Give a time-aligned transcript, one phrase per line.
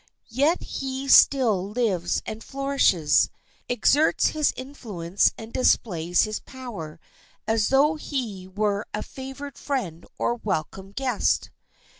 [0.33, 3.29] Yet he still lives and flourishes,
[3.69, 6.99] exerts his influence and displays his power,
[7.47, 11.51] as though he were a favored friend or a welcome guest.